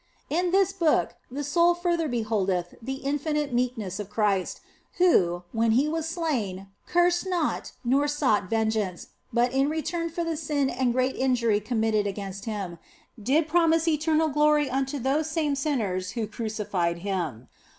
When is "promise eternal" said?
13.47-14.29